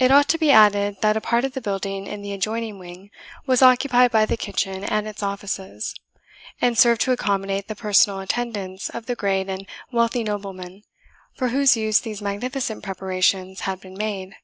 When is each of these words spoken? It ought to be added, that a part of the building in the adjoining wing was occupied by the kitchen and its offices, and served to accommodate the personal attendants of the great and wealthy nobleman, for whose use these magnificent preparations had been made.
It 0.00 0.10
ought 0.10 0.28
to 0.30 0.38
be 0.38 0.50
added, 0.50 0.96
that 1.02 1.16
a 1.16 1.20
part 1.20 1.44
of 1.44 1.52
the 1.52 1.60
building 1.60 2.08
in 2.08 2.20
the 2.20 2.32
adjoining 2.32 2.80
wing 2.80 3.12
was 3.46 3.62
occupied 3.62 4.10
by 4.10 4.26
the 4.26 4.36
kitchen 4.36 4.82
and 4.82 5.06
its 5.06 5.22
offices, 5.22 5.94
and 6.60 6.76
served 6.76 7.00
to 7.02 7.12
accommodate 7.12 7.68
the 7.68 7.76
personal 7.76 8.18
attendants 8.18 8.88
of 8.90 9.06
the 9.06 9.14
great 9.14 9.48
and 9.48 9.68
wealthy 9.92 10.24
nobleman, 10.24 10.82
for 11.36 11.50
whose 11.50 11.76
use 11.76 12.00
these 12.00 12.20
magnificent 12.20 12.82
preparations 12.82 13.60
had 13.60 13.80
been 13.80 13.94
made. 13.94 14.34